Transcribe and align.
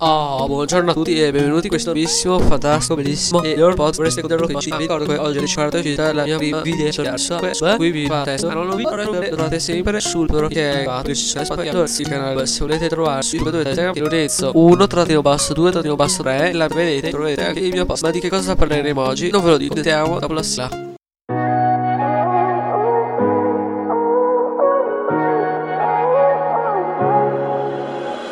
Oh, 0.00 0.46
buongiorno 0.46 0.92
a 0.92 0.94
tutti 0.94 1.20
e 1.20 1.32
benvenuti 1.32 1.64
in 1.64 1.70
questo 1.70 1.90
bellissimo, 1.90 2.38
fantastico, 2.38 2.94
bellissimo 2.94 3.42
e 3.42 3.48
your 3.56 3.74
pod. 3.74 3.96
Vorreste 3.96 4.20
goderlo 4.20 4.46
con 4.46 4.60
ci 4.60 4.70
Vi 4.70 4.76
ricordo 4.76 5.04
che 5.12 5.18
oggi 5.18 5.40
ricercato 5.40 5.78
è 5.78 5.80
uscita 5.80 6.12
la 6.12 6.22
mia 6.22 6.36
prima 6.36 6.60
video 6.60 6.92
sulla 6.92 7.16
questo 7.40 7.74
qui 7.74 7.90
vi 7.90 8.06
fa 8.06 8.22
testa. 8.22 8.54
Non 8.54 8.68
lo 8.68 8.76
vi 8.76 8.84
trovate 8.84 9.58
sempre 9.58 9.98
sul 9.98 10.26
blog 10.26 10.52
che 10.52 10.82
è 10.82 10.84
fatto 10.84 11.10
il 11.10 11.16
spazio 11.16 11.86
sul 11.88 12.06
canale. 12.06 12.46
Se 12.46 12.60
volete 12.60 12.88
su 12.88 13.34
YouTube 13.34 13.50
dovete 13.50 13.74
seguire 13.74 14.00
Lorenzo 14.00 14.52
1 14.54 14.86
trattino 14.86 15.20
basso 15.20 15.52
2 15.52 15.70
trattino 15.72 15.96
basso 15.96 16.22
3 16.22 16.52
la 16.52 16.68
vedete 16.68 17.10
troverete 17.10 17.44
anche 17.46 17.58
il 17.58 17.72
mio 17.72 17.84
post. 17.84 18.04
Ma 18.04 18.12
di 18.12 18.20
che 18.20 18.28
cosa 18.28 18.54
parleremo 18.54 19.02
oggi? 19.02 19.30
Non 19.30 19.42
ve 19.42 19.50
lo 19.50 19.56
dico 19.56 19.74
vediamo 19.74 20.20
dopo 20.20 20.32
la 20.32 20.42
sigla. 20.44 20.86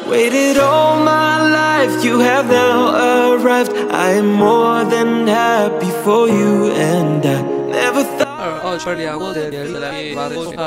Waited 0.09 0.59
all 0.59 0.86
life, 1.87 2.05
you 2.05 2.19
have 2.21 2.49
now 2.49 3.33
arrived. 3.33 3.73
I 3.91 4.13
am 4.13 4.33
more 4.33 4.85
than 4.85 5.27
happy 5.27 5.91
for 6.05 6.29
you, 6.29 6.71
and 6.73 7.25
I 7.25 7.56
parliamo 8.83 9.33
della 9.33 9.99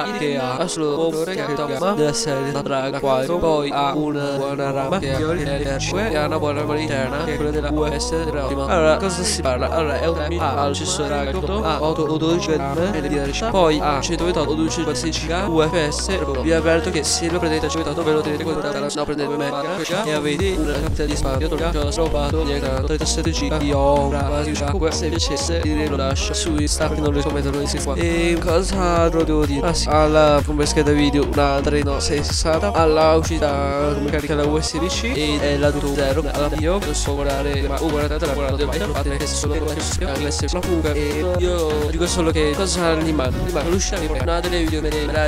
idea 0.05 0.57
assolutamente 0.57 1.45
che 1.45 1.53
tocca 1.53 1.93
della 1.93 2.13
serie 2.13 2.51
da 2.51 2.61
draga 2.61 2.99
qua 2.99 3.23
poi 3.39 3.69
ha 3.71 3.93
una 3.95 4.35
buona 4.37 4.71
rama 4.71 4.99
che 4.99 5.11
è 5.11 5.77
e 6.11 6.15
ha 6.15 6.25
una 6.25 6.39
buona 6.39 6.61
interna 6.79 7.23
che 7.23 7.33
è 7.33 7.35
quella 7.35 7.51
della 7.51 7.71
US 7.71 8.09
della 8.23 8.45
prima. 8.45 8.65
Allora 8.65 8.97
cosa 8.97 9.23
si 9.23 9.41
parla? 9.41 9.69
Allora 9.69 9.99
è 9.99 10.07
un 10.07 10.37
ha 10.39 10.61
al 10.61 10.75
stesso 10.75 11.07
raga 11.07 11.29
ha 11.29 11.83
8 11.83 12.01
o 12.01 12.17
12 12.17 12.51
gram 12.51 12.91
e 12.93 13.01
10 13.07 13.45
poi 13.49 13.79
ha 13.81 13.99
128 13.99 14.49
o 14.49 14.53
256 14.53 15.11
giga 15.11 15.47
UFS 15.47 16.41
vi 16.41 16.51
avverto 16.51 16.89
che 16.89 17.03
se 17.03 17.29
lo 17.29 17.39
prendete 17.39 17.65
a 17.65 17.69
128 17.69 18.09
ve 18.09 18.15
lo 18.15 18.21
tenete 18.21 18.43
contato 18.43 18.79
no 18.79 19.05
prendete 19.05 19.37
mega 19.37 20.03
e 20.03 20.11
avete 20.11 20.55
una 20.57 20.73
carta 20.73 21.05
di 21.05 21.15
spazio 21.15 21.49
che 21.49 21.77
ho 21.77 21.89
trovato 21.89 22.43
di 22.43 22.59
37 22.59 23.31
giga 23.31 23.57
io 23.61 23.77
ho 23.77 24.07
una 24.07 24.23
quasi 24.23 24.53
già. 24.53 24.73
Se 24.89 25.07
piacesse 25.09 25.59
direi 25.61 25.87
lo 25.87 25.95
lascio 25.95 26.33
su 26.33 26.55
Instagram 26.57 27.03
non 27.03 27.13
lo 27.13 27.21
commento 27.21 27.49
si 27.69 27.77
fa 27.77 27.93
e 27.93 28.35
cosa 28.41 29.01
altro 29.01 29.23
devo 29.23 29.45
dire 29.45 29.67
ah 29.67 29.73
sì 29.75 29.87
alla 29.89 30.41
come 30.43 30.65
scheda 30.65 30.91
video 30.91 31.27
una 31.31 31.53
Adreno 31.53 31.99
660 31.99 32.73
alla 32.73 33.13
uscita 33.13 33.91
come 33.93 34.09
carica 34.09 34.33
la 34.33 34.47
USB-C 34.47 35.03
e 35.15 35.57
la 35.59 35.69
2.0 35.69 36.29
alla 36.33 36.47
video 36.47 36.79
non 36.79 36.95
so 36.95 37.13
guardare 37.13 37.67
ma 37.67 37.79
oh 37.79 37.89
guardate 37.89 38.25
la 38.25 38.33
guardate 38.33 38.65
mai 38.65 38.79
trovate 38.79 39.17
che 39.17 39.27
solo 39.27 39.53
l'SP 39.53 40.53
ma 40.53 40.59
comunque 40.61 40.93
e 40.95 41.25
io 41.37 41.87
dico 41.91 42.07
solo 42.07 42.31
che 42.31 42.53
cosa 42.55 42.95
gli 42.95 43.11
mando 43.11 43.37
l'uscita 43.69 43.99
una 44.19 44.39
delle 44.39 44.63
video 44.63 44.79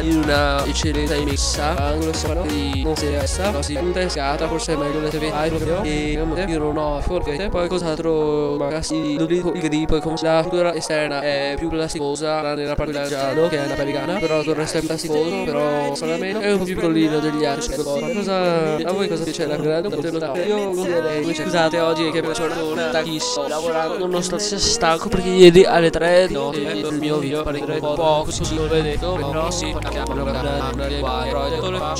in 0.01 0.21
una 0.23 0.65
eccellenza 0.65 1.15
messa 1.23 1.75
angolo 1.75 2.11
semano 2.13 2.41
di 2.47 2.81
non 2.83 2.95
si 2.95 3.07
resta 3.07 3.51
no 3.51 3.61
si 3.61 3.75
punta 3.75 4.01
escata 4.01 4.47
forse 4.47 4.73
è 4.73 4.75
meglio 4.77 4.99
l'SP 5.01 5.47
proprio 5.47 5.83
e 5.83 6.19
io 6.47 6.57
non 6.57 6.77
ho 6.77 6.99
forche 7.01 7.49
poi 7.49 7.67
cos'altro 7.67 8.55
magari 8.57 9.15
l'unico 9.15 9.51
il 9.53 9.61
grip 9.61 9.99
come 9.99 10.15
la 10.21 10.41
figura 10.41 10.73
esterna 10.73 11.21
è 11.21 11.53
più 11.55 11.69
plasticosa 11.69 12.29
nella 12.55 12.75
parte 12.75 12.91
del 12.93 13.07
giallo 13.07 13.47
che 13.47 13.63
è 13.63 13.67
la 13.67 13.73
perigana 13.75 14.19
però 14.19 14.43
dovreste 14.43 14.77
essere 14.77 14.87
plasticoso 14.87 15.43
però 15.43 15.95
solamente 15.95 16.39
è 16.39 16.51
un 16.51 16.57
po' 16.59 16.63
più 16.63 16.75
piccolino 16.75 17.19
degli 17.19 17.45
altri 17.45 17.75
cosa 17.75 18.75
a 18.75 18.91
voi 18.91 19.07
cosa 19.07 19.23
piace 19.23 19.45
la 19.45 19.57
grande 19.57 19.89
potete 19.89 20.11
notare 20.11 20.43
io 20.43 20.71
consiglierei 20.71 21.33
scusate 21.33 21.79
oggi 21.79 22.11
che 22.11 22.21
mi 22.21 22.33
sono 22.33 22.73
tantissimo 22.91 23.47
lavorando 23.47 24.07
non 24.07 24.23
sto 24.23 24.37
stanco 24.37 25.09
perché 25.09 25.29
ieri 25.29 25.65
alle 25.65 25.89
3 25.89 26.27
di 26.27 26.33
notte 26.33 26.59
il 26.59 26.97
mio 26.99 27.17
video 27.17 27.43
pare 27.43 27.59
un 27.59 27.79
po' 27.79 28.23
così 28.25 28.55
lo 28.55 28.67
vedete 28.67 29.05
però 29.05 29.51
si 29.51 29.75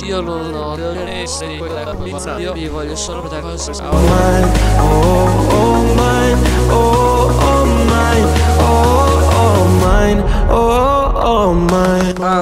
io 0.06 0.20
non 0.20 0.54
ho 0.54 0.76
io 2.38 2.52
vi 2.52 2.68
voglio 2.68 2.96
solo 2.96 3.22
cose 3.22 3.72
Oh 3.82 3.98
mine, 3.98 4.52
oh, 4.78 5.32
oh 5.50 5.82
mine, 5.94 6.38
oh, 6.70 6.96
oh 6.96 7.01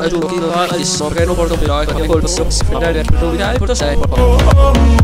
mine. 0.01 0.07
Ah, 0.07 0.09
giù, 0.09 0.27
chi 0.27 0.39
lo 0.39 0.51
fa 0.51 0.63
adesso 0.63 1.07
perché 1.07 1.25
non 1.25 1.35
porto 1.35 1.57
però 1.57 1.81
che 1.81 2.07
colpo 2.07 2.27
si 2.27 2.65
può 2.65 2.79
vedere 2.79 3.03
per 3.03 3.23
novità 3.23 3.53
e 3.53 3.59
porto 3.59 5.00